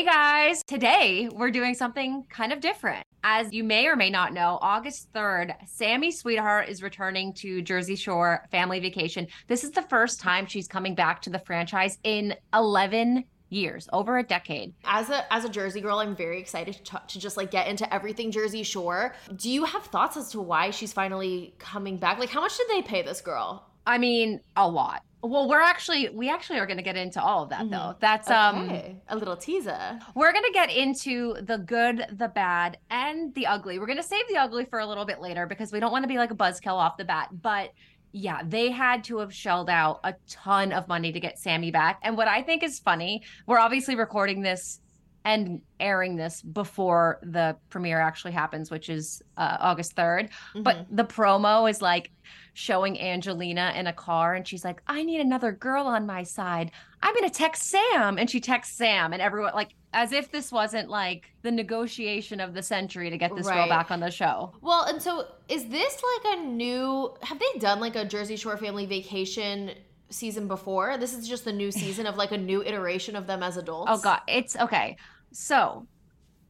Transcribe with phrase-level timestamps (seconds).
[0.00, 3.04] Hey guys, today we're doing something kind of different.
[3.22, 7.96] As you may or may not know, August 3rd, Sammi Sweetheart is returning to Jersey
[7.96, 9.26] Shore family vacation.
[9.46, 14.16] This is the first time she's coming back to the franchise in 11 years, over
[14.16, 14.72] a decade.
[14.86, 17.92] As a as a Jersey girl, I'm very excited to, to just like get into
[17.92, 19.14] everything Jersey Shore.
[19.36, 22.18] Do you have thoughts as to why she's finally coming back?
[22.18, 23.66] Like how much did they pay this girl?
[23.86, 25.02] I mean, a lot.
[25.22, 27.70] Well, we're actually we actually are going to get into all of that mm-hmm.
[27.70, 27.96] though.
[28.00, 28.36] That's okay.
[28.36, 29.98] um a little teaser.
[30.14, 33.78] We're going to get into the good, the bad, and the ugly.
[33.78, 36.04] We're going to save the ugly for a little bit later because we don't want
[36.04, 37.28] to be like a buzzkill off the bat.
[37.42, 37.72] But
[38.12, 42.00] yeah, they had to have shelled out a ton of money to get Sammi back.
[42.02, 44.80] And what I think is funny, we're obviously recording this
[45.24, 50.30] and airing this before the premiere actually happens, which is uh, August 3rd.
[50.30, 50.62] Mm-hmm.
[50.62, 52.10] But the promo is like
[52.54, 56.70] showing Angelina in a car, and she's like, I need another girl on my side.
[57.02, 58.18] I'm going to text Sam.
[58.18, 62.54] And she texts Sam, and everyone, like, as if this wasn't like the negotiation of
[62.54, 63.56] the century to get this right.
[63.56, 64.52] girl back on the show.
[64.60, 68.56] Well, and so is this like a new, have they done like a Jersey Shore
[68.56, 69.72] family vacation?
[70.10, 70.98] Season before.
[70.98, 73.90] This is just the new season of like a new iteration of them as adults.
[73.92, 74.96] Oh god, it's okay.
[75.32, 75.86] So,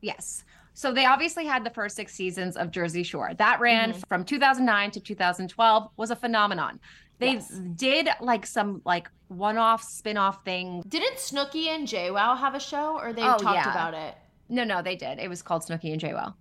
[0.01, 0.45] yes.
[0.73, 3.33] So they obviously had the first six seasons of Jersey Shore.
[3.35, 4.01] That ran mm-hmm.
[4.09, 6.81] from 2009 to 2012 was a phenomenon.
[7.19, 7.51] They yes.
[7.77, 10.83] did like some like one-off spin-off thing.
[10.89, 13.71] Didn't Snooki and JWoww have a show or they oh, talked yeah.
[13.71, 14.15] about it?
[14.49, 15.19] No, no, they did.
[15.19, 16.35] It was called Snooki and JWoww.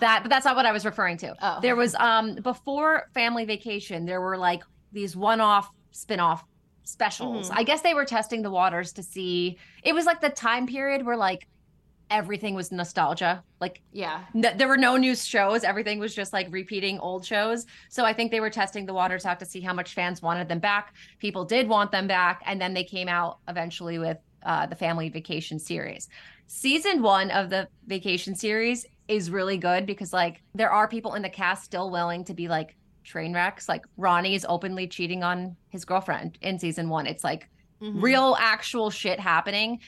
[0.00, 1.36] That but that's not what I was referring to.
[1.40, 1.60] Oh.
[1.60, 6.44] There was um before Family Vacation, there were like these one-off spin-off
[6.84, 7.48] specials.
[7.48, 7.58] Mm-hmm.
[7.58, 9.58] I guess they were testing the waters to see.
[9.82, 11.48] It was like the time period where like
[12.10, 13.42] everything was nostalgia.
[13.60, 15.64] Like, yeah, n- there were no new shows.
[15.64, 17.66] Everything was just like repeating old shows.
[17.88, 20.48] So I think they were testing the waters out to see how much fans wanted
[20.48, 20.94] them back.
[21.18, 22.42] People did want them back.
[22.46, 26.08] And then they came out eventually with uh, the family vacation series.
[26.46, 31.22] Season one of the vacation series is really good because, like, there are people in
[31.22, 33.68] the cast still willing to be like train wrecks.
[33.68, 37.06] Like, Ronnie is openly cheating on his girlfriend in season one.
[37.06, 37.48] It's like,
[37.82, 38.00] Mm-hmm.
[38.00, 39.80] real actual shit happening.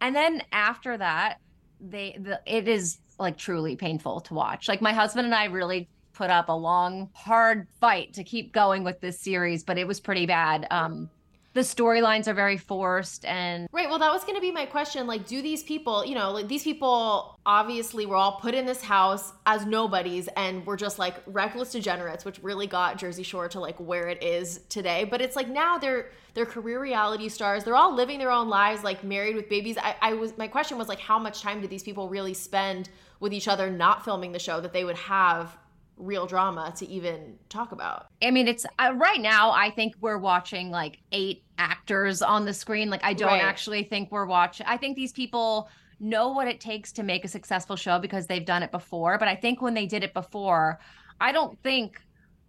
[0.00, 1.38] And then after that,
[1.80, 4.68] they the, it is like truly painful to watch.
[4.68, 8.84] Like my husband and I really put up a long hard fight to keep going
[8.84, 10.66] with this series, but it was pretty bad.
[10.70, 11.10] Um
[11.54, 15.06] the storylines are very forced and right well that was going to be my question
[15.06, 18.82] like do these people you know like these people obviously were all put in this
[18.82, 23.60] house as nobodies and were just like reckless degenerates which really got jersey shore to
[23.60, 25.04] like where it is today.
[25.04, 27.64] But it's like now they're they're career reality stars.
[27.64, 29.78] They're all living their own lives like married with babies.
[29.78, 32.88] I, I was my question was like how much time did these people really spend
[33.20, 35.56] with each other not filming the show that they would have
[35.96, 38.08] real drama to even talk about.
[38.22, 42.54] I mean, it's uh, right now, I think we're watching like eight actors on the
[42.54, 42.90] screen.
[42.90, 43.42] Like, I don't right.
[43.42, 45.68] actually think we're watching, I think these people
[46.00, 49.18] know what it takes to make a successful show because they've done it before.
[49.18, 50.80] But I think when they did it before,
[51.20, 52.00] I don't think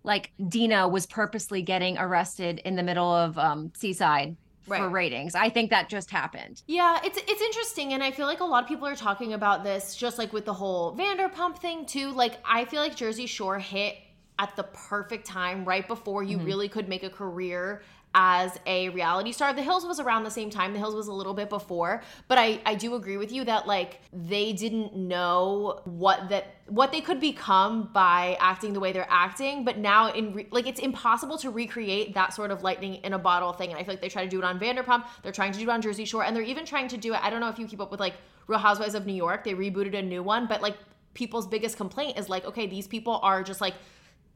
[0.04, 4.82] like Deena was purposely getting arrested in the middle of um, Seaside right.
[4.82, 5.36] for ratings.
[5.36, 6.62] I think that just happened.
[6.68, 9.64] Yeah, it's it's interesting and I feel like a lot of people are talking about
[9.64, 12.12] this just like with the whole Vanderpump thing too.
[12.12, 13.98] Like I feel like Jersey Shore hit
[14.38, 16.46] at the perfect time right before you mm-hmm.
[16.46, 17.82] really could make a career
[18.16, 19.54] as a reality star.
[19.54, 20.72] The Hills was around the same time.
[20.72, 23.68] The Hills was a little bit before, but I I do agree with you that
[23.68, 29.06] like they didn't know what that what they could become by acting the way they're
[29.10, 33.12] acting, but now in re- like it's impossible to recreate that sort of lightning in
[33.14, 33.70] a bottle thing.
[33.70, 35.66] And I feel like they try to do it on Vanderpump, they're trying to do
[35.66, 37.20] it on Jersey Shore, and they're even trying to do it.
[37.22, 38.14] I don't know if you keep up with like
[38.48, 39.44] Real Housewives of New York.
[39.44, 40.78] They rebooted a new one, but like
[41.14, 43.74] people's biggest complaint is like, okay, these people are just like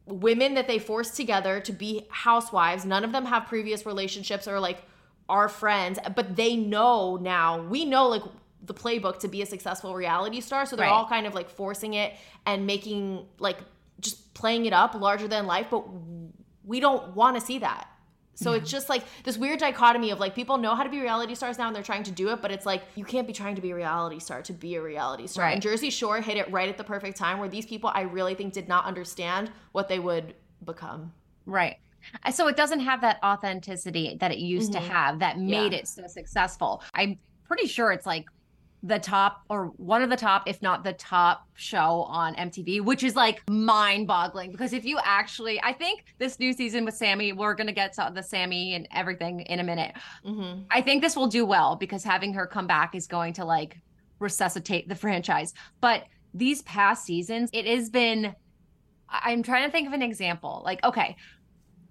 [0.09, 2.86] women that they force together to be housewives.
[2.86, 4.84] None of them have previous relationships or like
[5.28, 7.62] are friends, but they know now.
[7.62, 8.24] We know like
[8.64, 10.66] the playbook to be a successful reality star.
[10.66, 10.92] So they're right.
[10.92, 12.14] all kind of like forcing it
[12.46, 13.58] and making like
[14.00, 15.84] just playing it up larger than life, but
[16.66, 17.88] we don't want to see that.
[18.40, 18.59] So yeah.
[18.59, 21.58] it's just like this weird dichotomy of like people know how to be reality stars
[21.58, 23.62] now and they're trying to do it, but it's like you can't be trying to
[23.62, 25.44] be a reality star to be a reality star.
[25.44, 25.53] Right.
[25.53, 28.36] And Jersey Shore hit it right at the perfect time where these people I really
[28.36, 31.12] think did not understand what they would become.
[31.46, 31.78] Right.
[32.32, 34.85] So it doesn't have that authenticity that it used mm-hmm.
[34.85, 35.80] to have that made yeah.
[35.80, 36.82] it so successful.
[36.94, 38.26] I'm pretty sure it's like
[38.81, 43.03] the top or one of the top, if not the top show on MTV, which
[43.03, 47.34] is like mind boggling because if you actually, I think this new season with Sammi,
[47.34, 49.96] we're going to get to the Sammi and everything in a minute.
[50.26, 50.61] Mm-hmm.
[50.72, 53.78] I think this will do well because having her come back is going to like
[54.20, 55.53] resuscitate the franchise.
[55.82, 58.34] But these past seasons, it has been,
[59.09, 60.61] I'm trying to think of an example.
[60.64, 61.17] Like, okay,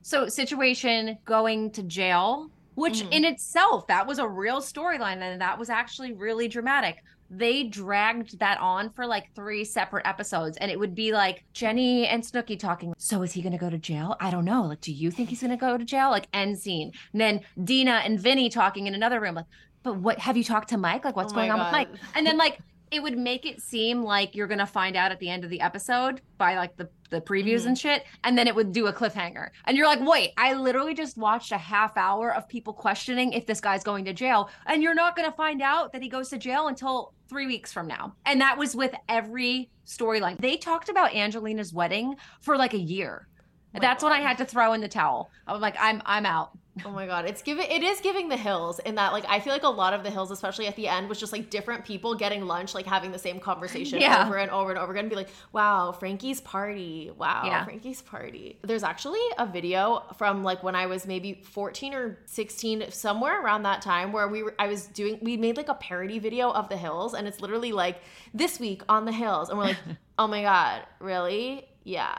[0.02, 3.12] so situation going to jail which mm-hmm.
[3.12, 7.02] in itself that was a real storyline and that was actually really dramatic.
[7.28, 12.06] They dragged that on for like three separate episodes and it would be like jenni
[12.06, 14.16] and Snooki talking so is he gonna go to jail?
[14.20, 14.62] I don't know.
[14.62, 16.10] Like do you think he's gonna go to jail?
[16.10, 16.92] Like end scene.
[17.12, 19.46] And then deena and vinny talking in another room like
[19.82, 21.04] but what have you talked to mike?
[21.04, 21.88] Like what's Oh going my on with mike?
[22.14, 25.28] And then like it would make it seem like you're gonna find out at the
[25.28, 27.68] end of the episode by like the the previews Mhm.
[27.68, 29.48] and shit and then it would do a cliffhanger.
[29.64, 33.46] And you're like wait i literally just watched a half hour of people questioning if
[33.46, 36.38] this guy's going to jail and you're not gonna find out that he goes to
[36.38, 38.14] jail until three weeks from now.
[38.24, 40.38] And that was with every storyline.
[40.38, 43.26] They talked about angelina's wedding for like a year
[43.74, 46.50] my that's when i had to throw in the towel I'm like i'm i'm out
[46.86, 49.52] Oh my god, it's giving it is giving the hills in that like I feel
[49.52, 52.14] like a lot of the hills, especially at the end, was just like different people
[52.14, 54.24] getting lunch, like having the same conversation Yeah.
[54.24, 55.06] over and over and over again.
[55.06, 57.10] and Be like, wow, Frankie's party.
[57.18, 57.64] Wow, Yeah.
[57.64, 58.60] Frankie's party.
[58.62, 63.64] There's actually a video from like when I was maybe 14 or 16, somewhere around
[63.64, 66.68] that time, where we were I was doing we made like a parody video of
[66.68, 67.96] the hills, and it's literally like
[68.32, 69.78] this week on the hills, and we're like,
[70.20, 71.66] oh my god, really?
[71.82, 72.18] Yeah.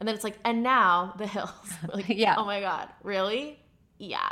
[0.00, 1.50] And then it's like, and now the hills.
[1.94, 2.34] Like, Yeah.
[2.38, 3.58] Oh my god, really?
[3.98, 4.30] Yeah.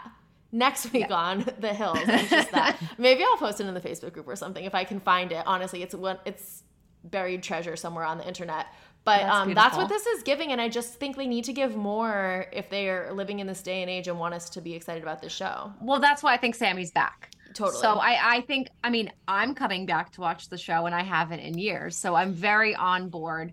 [0.51, 2.81] Next week on the hills, it's just that.
[2.97, 5.43] Maybe I'll post it in the Facebook group or something if I can find it.
[5.47, 6.63] Honestly, it's one it's
[7.05, 8.67] buried treasure somewhere on the internet.
[9.05, 11.53] But That's um, that's what this is giving, and I just think they need to
[11.53, 14.61] give more if they are living in this day and age and want us to
[14.61, 15.73] be excited about this show.
[15.81, 17.81] well that's why i think sammi's back Totally.
[17.81, 21.03] So I, I think, I mean, I'm coming back to watch the show and I
[21.03, 21.97] haven't in years.
[21.97, 23.53] So I'm very on board.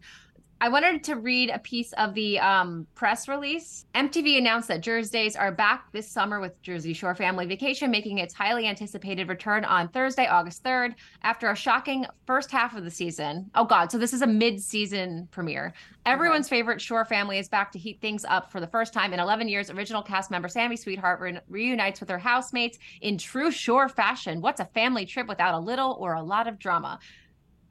[0.66, 3.86] I wanted to read a piece of the um, press release.
[3.94, 8.18] MTV announced that Jersey Days are back this summer with Jersey Shore Family Vacation, making
[8.18, 12.90] its highly anticipated return on Thursday, August 3rd, after a shocking first half of the
[12.90, 13.52] season.
[13.54, 13.92] Oh, God.
[13.92, 15.72] So this is a mid season premiere.
[16.08, 19.20] Everyone's favorite Shore family is back to heat things up for the first time in
[19.20, 19.70] 11 years.
[19.70, 24.42] Original cast member Sammi Sweetheart re- reunites with her housemates in true Shore fashion.
[24.42, 26.98] What's a family trip without a little or a lot of drama?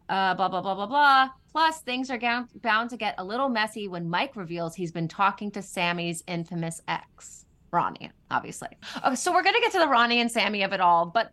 [0.09, 1.31] Uh, blah, blah, blah, blah, blah.
[1.55, 2.19] Plus, things are
[2.63, 6.83] bound to get a little messy when Mike reveals he's been talking to Sammi's infamous
[6.89, 8.71] ex, Ronnie, obviously.
[9.07, 11.31] Okay, so we're going to get to the Ronnie and Sammi of it all, but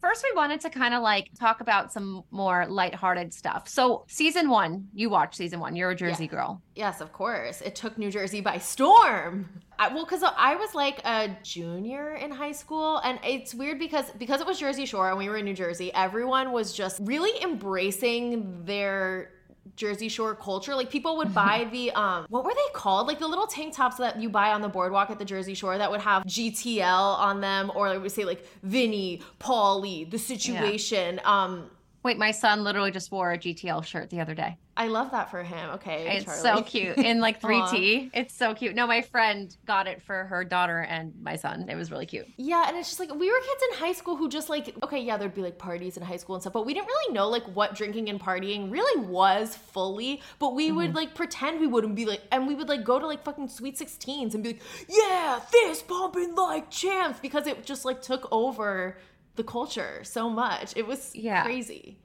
[0.00, 3.68] first we wanted to kind of like talk about some more lighthearted stuff.
[3.68, 6.30] So, season one, you watched season one, you're a Jersey Yeah.
[6.30, 6.62] girl.
[6.74, 7.60] Yes, of course.
[7.60, 9.48] It took New Jersey by storm.
[9.78, 14.10] I, well, because I was like a junior in high school, and it's weird because
[14.18, 15.94] because it was Jersey Shore and we were in New Jersey.
[15.94, 19.30] Everyone was just really embracing their
[19.76, 20.74] Jersey Shore culture.
[20.74, 23.06] Like people would buy the um, what were they called?
[23.06, 25.78] Like the little tank tops that you buy on the boardwalk at the Jersey Shore
[25.78, 31.20] that would have GTL on them, or it would say like Vinny, Pauly, the situation.
[31.24, 31.70] Um,
[32.02, 34.56] Wait, my son literally just wore a GTL shirt the other day.
[34.76, 35.70] I love that for him.
[35.74, 38.10] Okay, It's so cute in like 3T.
[38.14, 38.74] It's so cute.
[38.74, 41.68] No, my friend got it for her daughter and my son.
[41.68, 42.26] It was really cute.
[42.38, 45.00] Yeah, and it's just like we were kids in high school who just like okay,
[45.00, 47.28] yeah, there'd be like parties in high school and stuff, but we didn't really know
[47.28, 50.22] like what drinking and partying really was fully.
[50.38, 50.96] But we would mm-hmm.
[50.96, 53.76] like pretend we wouldn't be like, and we would like go to like fucking sweet
[53.76, 58.96] sixteens and be like, yeah, fist pumping like champs because it just like took over
[59.36, 60.72] the culture so much.
[60.76, 61.42] It was Yeah.
[61.44, 61.98] crazy.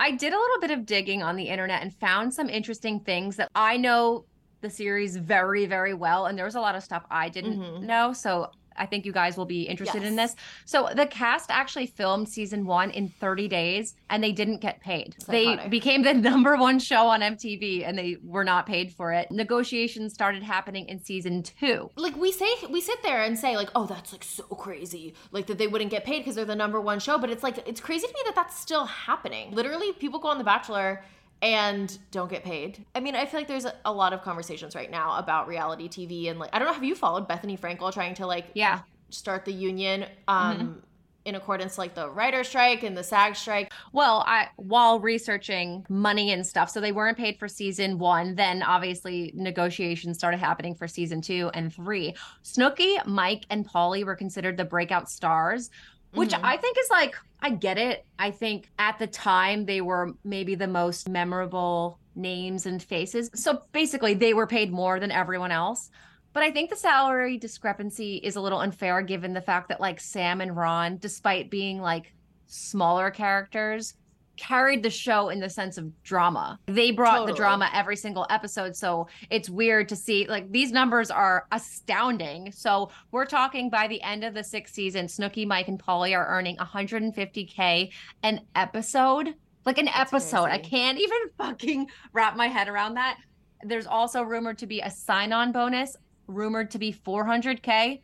[0.00, 3.36] I did a little bit of digging on the internet and found some interesting things
[3.36, 4.24] that I know
[4.60, 6.26] the series very, very well.
[6.26, 7.82] And there was a lot of stuff I didn't Mhm.
[7.82, 8.12] know.
[8.12, 10.34] So I think you guys will be interested in this.
[10.64, 15.16] So the cast actually filmed season one in 30 days and they didn't get paid.
[15.28, 19.30] They became the number one show on MTV and they were not paid for it.
[19.30, 21.90] Negotiations started happening in season two.
[21.96, 25.46] like we say we sit there and say like oh that's like so crazy like
[25.46, 27.80] that they wouldn't get paid because they're the number one show but it's like it's
[27.80, 31.02] crazy to me that that's still happening literally people go on the bachelor
[31.42, 34.90] and don't get paid i mean i feel like there's a, lot of conversations right
[34.90, 38.14] now about reality tv and like i don't know have you followed bethenny frankel trying
[38.14, 38.80] to like Yeah.
[39.10, 40.82] start the union um
[41.24, 46.32] in accordance like the writer strike and the sag strike Well, I while researching money
[46.32, 48.34] and stuff, so they weren't paid for season one.
[48.34, 52.16] Then obviously negotiations started happening for season two and three.
[52.42, 55.70] Snooki, Mike, and Pauly were considered the breakout stars,
[56.14, 56.40] which Mhm.
[56.42, 58.06] I think is like I get it.
[58.18, 63.30] I think at the time they were maybe the most memorable names and faces.
[63.34, 65.90] So basically, they were paid more than everyone else.
[66.34, 70.00] But I think the salary discrepancy is a little unfair given the fact that like
[70.00, 72.14] Sam and Ron, despite being like
[72.46, 73.94] smaller characters,
[74.42, 76.58] carried the show in the sense of drama.
[76.66, 77.32] They brought Totally.
[77.32, 78.74] the drama every single episode.
[78.74, 82.50] So it's weird to see like these numbers are astounding.
[82.50, 86.26] So we're talking by the end of the sixth season, Snooki, Mike, and Pauly are
[86.26, 87.92] earning 150K
[88.24, 89.34] an episode.
[89.64, 90.46] Like an That's episode.
[90.46, 93.18] I can't even fucking wrap my head around that.
[93.62, 95.96] There's also rumored to be a sign on bonus,
[96.26, 98.00] rumored to be 400K,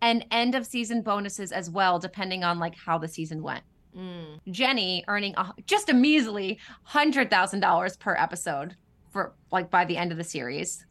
[0.00, 3.62] and end of season bonuses as well, depending on like how the season went.
[3.96, 4.40] Mm.
[4.48, 8.76] Jenni earning a, just a measly hundred thousand dollars per episode
[9.10, 10.84] for like by the end of the series.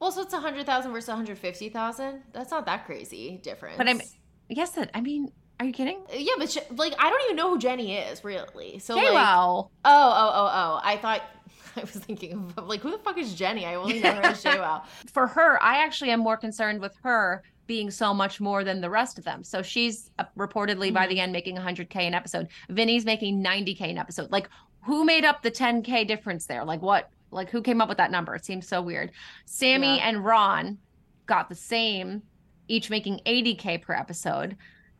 [0.00, 2.22] Well, so it's a hundred thousand versus one hundred fifty thousand.
[2.32, 3.76] That's not that crazy difference.
[3.76, 4.00] But I'm
[4.48, 6.00] yes, that I mean, are you kidding?
[6.12, 8.78] Yeah, but she, like I don't even know who Jenni is really.
[8.78, 9.14] So J-Lo.
[9.14, 10.80] like, oh, oh, oh, oh.
[10.82, 11.22] I thought
[11.76, 13.64] I was thinking of like who the fuck is Jenni?
[13.66, 14.84] I only know her as JWoww.
[15.12, 18.90] For her, I actually am more concerned with her being so much more than the
[18.90, 19.42] rest of them.
[19.42, 20.94] So she's uh, reportedly mm-hmm.
[20.94, 22.48] by the end making 100k an episode.
[22.68, 24.30] Vinny's making 90k an episode.
[24.30, 24.48] Like
[24.82, 26.64] who made up the 10k difference there?
[26.64, 27.10] Like what?
[27.30, 28.34] Like who came up with that number?
[28.34, 29.10] It seems so weird.
[29.44, 30.08] Sammy yeah.
[30.08, 30.78] and Ron
[31.26, 32.22] got the same,
[32.68, 34.56] each making 80k per episode.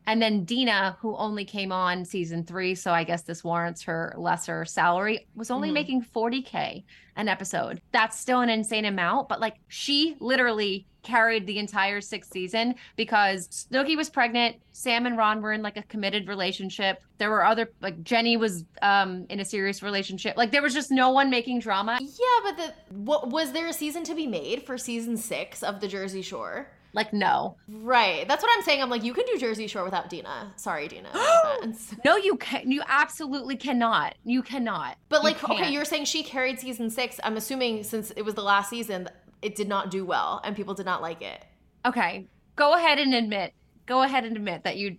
[0.07, 4.13] And then Deena, who only came on season three, so I guess this warrants her
[4.17, 5.73] lesser salary, was only mm-hmm.
[5.73, 6.83] making 40K
[7.17, 7.81] an episode.
[7.91, 13.47] That's still an insane amount, but like she literally carried the entire sixth season because
[13.47, 14.57] Snooki was pregnant.
[14.73, 17.01] Sam and Ron were in like a committed relationship.
[17.17, 20.35] There were other like Jenni was um in a serious relationship.
[20.35, 21.97] Like there was just no one making drama.
[22.01, 25.79] Yeah, but the what was there a season to be made for season six of
[25.79, 26.67] the Jersey Shore?
[26.93, 27.57] Like, no.
[27.67, 28.27] Right.
[28.27, 28.81] That's what I'm saying.
[28.81, 30.51] I'm like, you can do Jersey Shore without Deena.
[30.55, 31.09] Sorry, Deena.
[32.05, 32.71] no, you can.
[32.71, 34.15] You absolutely cannot.
[34.23, 34.97] You cannot.
[35.07, 37.19] But like, you okay, you're saying she carried season six.
[37.23, 39.09] I'm assuming since it was the last season,
[39.41, 41.43] it did not do well and people did not like it.
[41.85, 43.53] Okay, go ahead and admit.
[43.85, 44.97] Go ahead and admit that you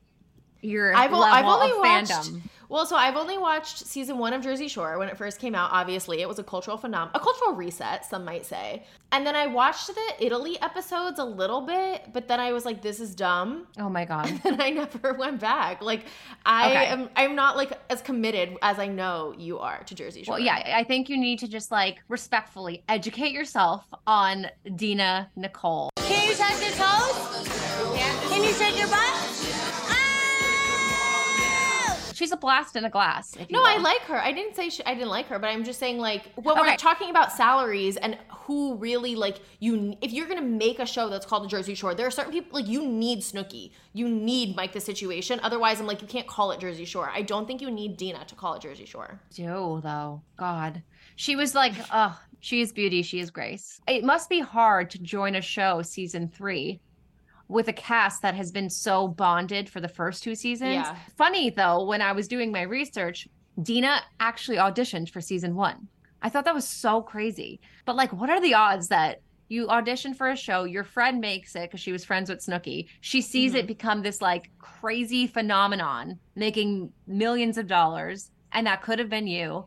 [0.60, 2.42] your I've, level I've only of watched, fandom.
[2.68, 5.70] Well, so I've only watched season one of Jersey Shore when it first came out.
[5.72, 8.84] Obviously, it was a cultural phenomenon, a cultural reset, some might say.
[9.10, 12.82] And then I watched the Italy episodes a little bit, but then I was like,
[12.82, 14.28] "This is dumb." Oh my god!
[14.44, 15.82] And I never went back.
[15.82, 16.04] Like,
[16.44, 16.86] I okay.
[16.86, 20.34] am, I'm not like as committed as I know you are to Jersey Shore.
[20.34, 25.90] Well, yeah, I think you need to just like respectfully educate yourself on Deena Nicole.
[25.96, 27.48] Can you touch your toes?
[27.96, 28.20] Yeah.
[28.28, 29.27] Can you shake your butt?
[32.18, 33.36] She's a blast in a glass.
[33.48, 34.20] no, I like her.
[34.20, 36.70] I didn't say she, I didn't like her, but I'm just saying like when okay.
[36.72, 39.96] we're talking about salaries and who really like you.
[40.00, 42.58] If you're gonna make a show that's called the Jersey Shore, there are certain people
[42.58, 45.38] like you need Snooki, you need Mike the Situation.
[45.44, 47.08] Otherwise, I'm like you can't call it Jersey Shore.
[47.08, 49.20] I don't think you need Deena to call it Jersey Shore.
[49.32, 50.82] Do though, God,
[51.14, 53.80] she was like, oh, she is beauty, she is grace.
[53.86, 56.80] It must be hard to join a show season three
[57.48, 60.74] with a cast that has been so bonded for the first two seasons.
[60.74, 60.96] Yeah.
[61.16, 63.26] Funny though, when I was doing my research,
[63.62, 65.88] Deena actually auditioned for season one.
[66.22, 67.60] I thought that was so crazy.
[67.84, 71.56] But like, what are the odds that you audition for a show, your friend makes
[71.56, 72.86] it because she was friends with Snooki.
[73.00, 73.60] She sees mm-hmm.
[73.60, 79.26] it become this like crazy phenomenon, making millions of dollars, and that could have been
[79.26, 79.66] you.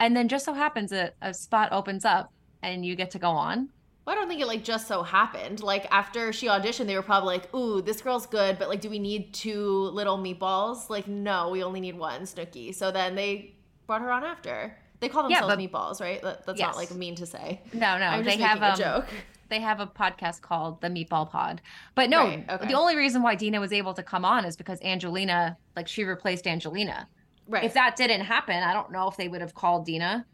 [0.00, 2.32] And then just so happens a, a spot opens up
[2.62, 3.68] and you get to go on.
[4.04, 5.62] Well, I don't think it like just so happened.
[5.62, 8.90] Like after she auditioned, they were probably like, "Ooh, this girl's good, but like, do
[8.90, 12.74] we need two little meatballs?" Like, no, we only need one, Snooki.
[12.74, 13.54] So then they
[13.86, 14.76] brought her on after.
[15.00, 16.20] They call themselves yeah, but, meatballs, right?
[16.22, 16.68] That, that's yes.
[16.68, 17.62] not like mean to say.
[17.72, 19.06] No, no, I'm they have um, a joke.
[19.48, 21.60] They have a podcast called the Meatball Pod.
[21.94, 22.68] But no, right, okay.
[22.68, 26.04] the only reason why Deena was able to come on is because Angelina, like, she
[26.04, 27.08] replaced Angelina.
[27.48, 27.64] Right.
[27.64, 30.24] If that didn't happen, I don't know if they would have called Deena.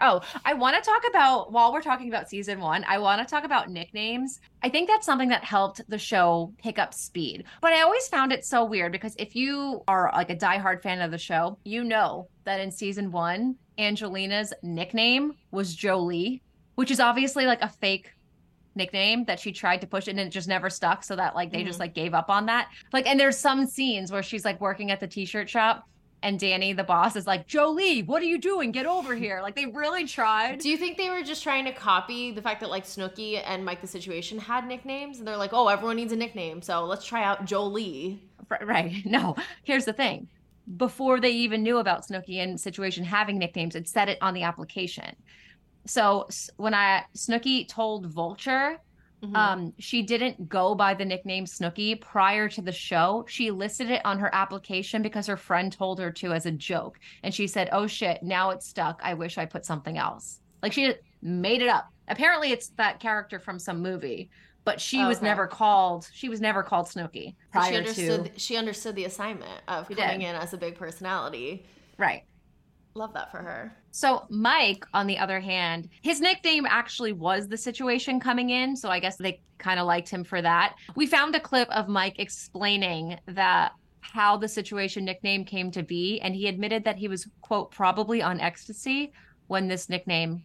[0.00, 3.30] Oh, I want to talk about while we're talking about season one, I want to
[3.30, 4.40] talk about nicknames.
[4.62, 7.44] I think that's something that helped the show pick up speed.
[7.60, 11.00] But I always found it so weird because if you are like a diehard fan
[11.00, 16.42] of the show, you know that in season one, Angelina's nickname was Jolie,
[16.74, 18.12] which is obviously like a fake
[18.74, 21.58] nickname that she tried to push and it just never stuck so that like they
[21.58, 21.66] mm-hmm.
[21.66, 24.90] just like gave up on that like and there's some scenes where she's like working
[24.90, 25.86] at the t-shirt shop
[26.22, 28.72] and Danny, the boss, is like, Jolie, what are you doing?
[28.72, 29.40] Get over here.
[29.42, 30.60] Like they really tried.
[30.60, 33.64] Do you think they were just trying to copy the fact that like Snooki and
[33.64, 35.18] Mike the Situation had nicknames?
[35.18, 36.62] And they're like, oh, everyone needs a nickname.
[36.62, 38.22] So let's try out Jolie.
[38.60, 38.92] Right.
[39.04, 40.28] No, here's the thing.
[40.76, 44.42] Before they even knew about Snooki and Situation having nicknames, it said it on the
[44.42, 45.16] application.
[45.86, 48.78] So when I Snooki told Vulture
[49.22, 49.36] Mm-hmm.
[49.36, 53.24] Um, she didn't go by the nickname Snooki prior to the show.
[53.28, 56.98] She listed it on her application because her friend told her to as a joke.
[57.22, 59.00] And she said, Oh shit, now it's stuck.
[59.02, 60.40] I wish I put something else.
[60.62, 61.88] Like she made it up.
[62.08, 64.28] Apparently it's that character from some movie,
[64.64, 65.06] but she okay.
[65.06, 69.04] was never called she was never called Snooki prior she understood, to she understood the
[69.04, 71.64] assignment of coming in as a big personality.
[71.96, 72.24] Right.
[72.94, 73.74] Love that for her.
[73.90, 78.76] So, Mike, on the other hand, his nickname actually was the situation coming in.
[78.76, 80.74] So, I guess they kind of liked him for that.
[80.94, 86.20] We found a clip of Mike explaining that how the situation nickname came to be.
[86.20, 89.12] And he admitted that he was, quote, probably on ecstasy
[89.46, 90.42] when this nickname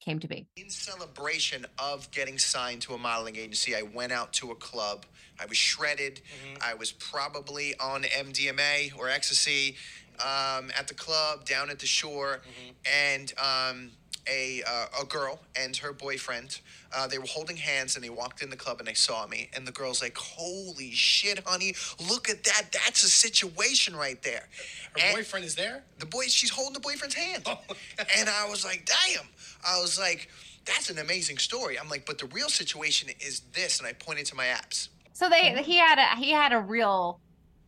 [0.00, 0.46] came to be.
[0.56, 5.06] In celebration of getting signed to a modeling agency, I went out to a club.
[5.40, 6.16] I was shredded.
[6.16, 6.56] Mm-hmm.
[6.62, 9.76] I was probably on MDMA or ecstasy
[10.20, 12.40] um, at the club down at the shore,
[12.84, 13.90] and um,
[14.30, 16.60] a uh, a girl and her boyfriend.
[16.96, 19.50] Uh, they were holding hands and they walked in the club and they saw me.
[19.54, 21.74] And the girl's like, "Holy shit, honey!
[22.08, 22.62] Look at that!
[22.72, 24.48] That's a situation right there."
[24.94, 25.84] Her And- boyfriend is there?
[25.98, 27.58] the boy she's holding the boyfriend's hand Oh.
[28.18, 29.26] and i was like damn
[29.66, 30.28] i was like
[30.64, 34.24] that's an amazing story i'm like but the real situation is this and i pointed
[34.26, 37.18] to my apps So they he had a he had a real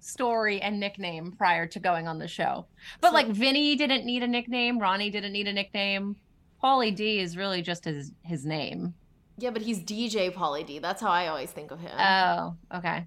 [0.01, 2.67] story and nickname prior to going on the show.
[3.01, 6.17] But like Vinny didn't need a nickname, Ronnie didn't need a nickname.
[6.63, 8.95] Pauly D is really just his his name.
[9.39, 10.79] Yeah, but he's DJ Pauly D.
[10.79, 11.93] That's how I always think of him.
[11.99, 13.07] Oh, okay.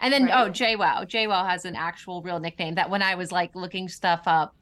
[0.00, 0.52] And then oh, Right.
[0.52, 1.08] JWoww.
[1.10, 4.54] JWoww has an actual real nickname that when I was like looking stuff up,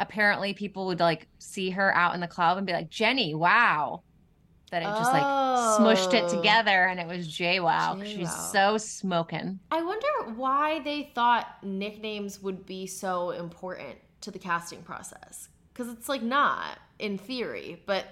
[0.00, 4.02] apparently people would like see her out in the club and be like, Jenni, wow.
[4.72, 6.28] That it just like smushed it Oh.
[6.36, 7.98] together and it was JWoww.
[8.00, 9.60] 'cause She's so smoking.
[9.70, 15.48] I wonder why they thought nicknames would be so important to the casting process.
[15.72, 18.06] Because it's like not in theory, but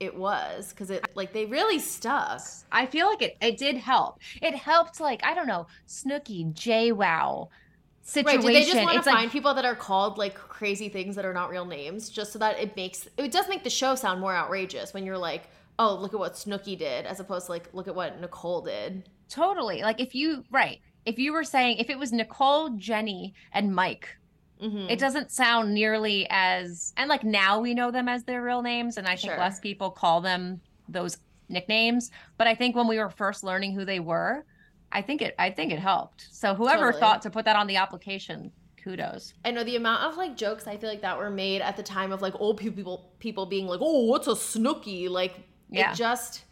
[0.00, 0.70] it was.
[0.70, 2.40] Because it, like, they really stuck.
[2.72, 4.18] I feel like it it did help.
[4.40, 7.48] It helped like, I don't know, Snooki, JWoww
[8.00, 8.40] situation.
[8.40, 8.46] Right.
[8.46, 11.24] Did they just want to find like people that are called like crazy things that
[11.26, 14.20] are not real names just so that it makes, it does make the show sound
[14.20, 17.68] more outrageous when you're like, oh, look at what Snooki did, as opposed to like,
[17.72, 19.08] look at what Nicole did.
[19.28, 20.80] totally like if you right.
[21.04, 24.08] If you were saying if it was Nicole, Jenni, and Mike,
[24.62, 24.88] Mhm.
[24.88, 28.96] it doesn't sound nearly as and like now we know them as their real names
[28.96, 29.38] and i think Sure.
[29.38, 31.16] less people call them those
[31.48, 34.44] nicknames but i think when we were first learning who they were
[34.92, 37.00] i think it i think it helped so whoever Totally.
[37.00, 40.68] thought to put that on the application kudos I know the amount of like jokes
[40.68, 43.66] I feel like that were made at the time of like old people people being
[43.66, 45.34] like, "Oh, what's a snooki?" Like
[45.72, 45.92] Yeah.
[45.92, 46.44] it just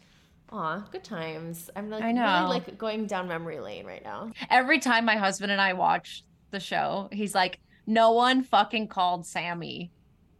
[0.53, 1.69] Aw, good times.
[1.77, 2.23] I'm like I know.
[2.25, 4.31] really like going down memory lane right now.
[4.49, 9.25] every time my husband and i watch the show he's like no one fucking called
[9.25, 9.91] sammi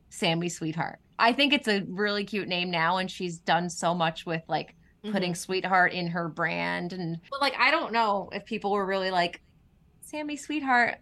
[0.10, 4.26] sammi sweetheart i think it's a really cute name now and she's done so much
[4.26, 4.76] with like
[5.12, 9.10] putting sweetheart in her brand and but like i don't know if people were really
[9.10, 9.42] like
[10.02, 10.98] sammi sweetheart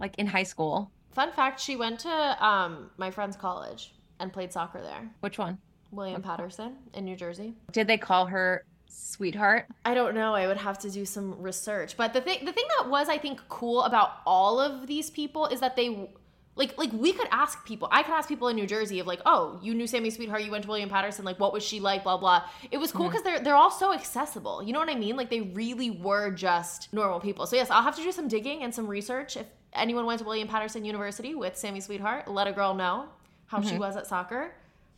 [0.00, 4.52] like in high school Fun fact, she went to um my friend's college and played
[4.52, 5.08] soccer there.
[5.20, 5.58] which one
[5.94, 7.54] William Paterson in New Jersey.
[7.72, 10.34] did they call her sweetheart I don't know.
[10.34, 11.96] I would have to do some research.
[11.96, 15.46] But the thing the thing that was I think cool about all of these people
[15.46, 16.08] is that they
[16.56, 17.88] like like we could ask people.
[17.90, 20.50] I could ask people in New Jersey of like, "Oh, you knew Sammi Sweetheart, you
[20.50, 23.14] went to William Paterson, like what was she like, blah blah." It was cool mm-hmm.
[23.14, 24.62] cuz they're they're all so accessible.
[24.62, 25.16] You know what I mean?
[25.16, 27.46] Like they really were just normal people.
[27.46, 30.24] So yes, I'll have to do some digging and some research if anyone went to
[30.24, 33.06] William Paterson University with Sammi Sweetheart, let a girl know
[33.46, 33.78] how she mm-hmm.
[33.78, 34.52] was at soccer.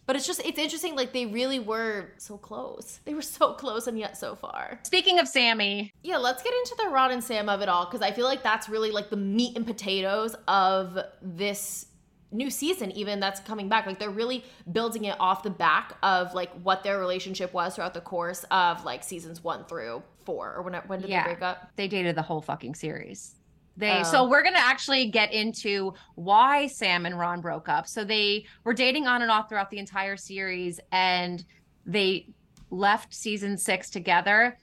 [0.07, 3.01] But it's just it's interesting like they really were so close.
[3.05, 4.79] They were so close and yet so far.
[4.85, 8.03] speaking of sammi Yeah, let's get into the Ron and Sam of it all because
[8.03, 11.87] I feel like that's really like the meat and potatoes of this
[12.33, 16.35] new season even that's coming back like they're really building it off the back of
[16.35, 20.62] like what their relationship was throughout the course of like seasons 1 through 4 or
[20.62, 21.23] when when did Yeah.
[21.23, 23.36] they break up they dated the whole fucking series.
[23.77, 24.03] They Oh.
[24.05, 27.87] so we're gonna actually get into why Sam and Ron broke up.
[27.87, 31.45] So they were dating on and off throughout the entire series, and
[31.85, 32.29] they
[32.71, 34.57] left season six together,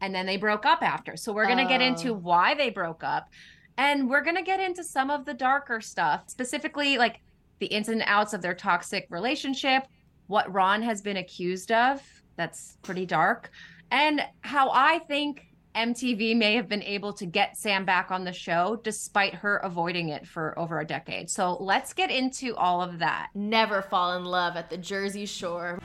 [0.00, 1.16] and then they broke up after.
[1.16, 2.14] So we're gonna get into Oh.
[2.14, 3.28] why they broke up,
[3.76, 7.20] and we're gonna get into some of the darker stuff, specifically like
[7.58, 9.86] the ins and outs of their toxic relationship,
[10.26, 12.02] what Ron has been accused of.
[12.36, 13.50] That's pretty dark.
[13.90, 18.32] And how I think MTV may have been able to get Sam back on the
[18.32, 21.30] show despite her avoiding it for over a decade.
[21.30, 23.28] So let's get into all of that.
[23.34, 25.78] never fall in love at the Jersey Shore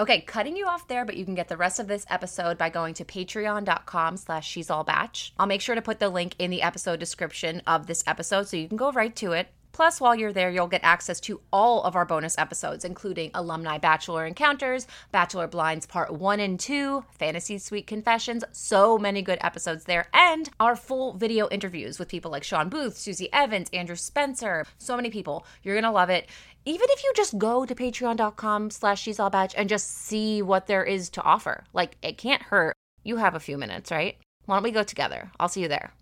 [0.00, 2.70] Okay, cutting you off there, but you can get the rest of this episode by
[2.70, 5.14] going to patreon.com slash she's all bach.
[5.38, 8.56] I'll make sure to put the link in the episode description of this episode so
[8.56, 9.48] you can go right to it.
[9.72, 13.78] Plus, while you're there, you'll get access to all of our bonus episodes, including Alumni
[13.78, 19.84] Bachelor Encounters, Bachelor Blinds Part 1 and 2, Fantasy Suite Confessions, so many good episodes
[19.84, 24.66] there, and our full video interviews with people like Shawn Booth, Susie Evans, Andrew Spencer,
[24.78, 25.46] so many people.
[25.62, 26.28] You're going to love it.
[26.64, 30.66] Even if you just go to patreon.com slash she's all bach and just see what
[30.66, 31.64] there is to offer.
[31.72, 32.74] Like, it can't hurt.
[33.02, 34.18] You have a few minutes, right?
[34.44, 35.30] Why don't we go together?
[35.40, 35.92] I'll see you there.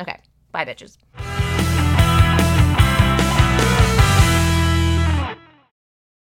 [0.00, 0.20] Okay,
[0.52, 0.96] bye, bitches.